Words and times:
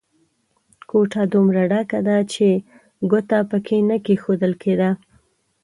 کوټه 0.89 1.21
دومره 1.33 1.61
ډکه 1.71 1.99
ده 2.07 2.17
چې 2.33 2.47
ګوته 3.11 3.39
په 3.49 3.57
کې 3.65 3.77
نه 3.89 3.97
کېښول 4.05 4.51
کېده. 4.61 4.89